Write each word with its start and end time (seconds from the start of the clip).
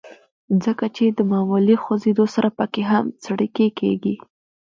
ځکه 0.63 0.85
چې 0.95 1.05
د 1.17 1.19
معمولي 1.31 1.75
خوزېدو 1.83 2.25
سره 2.35 2.49
پکښې 2.57 2.83
هم 2.91 3.05
څړيکې 3.23 3.67
کيږي 3.79 4.15